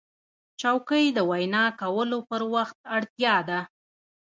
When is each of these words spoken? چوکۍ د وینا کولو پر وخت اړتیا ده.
چوکۍ 0.61 1.05
د 1.13 1.19
وینا 1.29 1.65
کولو 1.81 2.19
پر 2.29 2.41
وخت 2.53 2.77
اړتیا 2.95 3.35
ده. 3.49 3.59